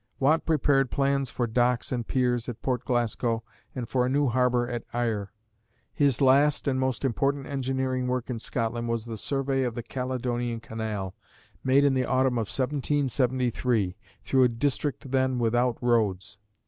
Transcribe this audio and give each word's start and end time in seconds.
Watt 0.19 0.47
prepared 0.47 0.89
plans 0.89 1.29
for 1.29 1.45
docks 1.45 1.91
and 1.91 2.07
piers 2.07 2.49
at 2.49 2.63
Port 2.63 2.83
Glasgow 2.85 3.43
and 3.75 3.87
for 3.87 4.03
a 4.03 4.09
new 4.09 4.29
harbor 4.29 4.67
at 4.67 4.83
Ayr. 4.95 5.31
His 5.93 6.21
last 6.21 6.67
and 6.67 6.79
most 6.79 7.05
important 7.05 7.45
engineering 7.45 8.07
work 8.07 8.27
in 8.27 8.39
Scotland 8.39 8.89
was 8.89 9.05
the 9.05 9.15
survey 9.15 9.61
of 9.61 9.75
the 9.75 9.83
Caledonian 9.83 10.59
Canal, 10.59 11.13
made 11.63 11.83
in 11.85 11.93
the 11.93 12.05
autumn 12.05 12.39
of 12.39 12.47
1773, 12.49 13.95
through 14.23 14.43
a 14.43 14.47
district 14.49 15.11
then 15.11 15.37
without 15.37 15.77
roads. 15.83 16.39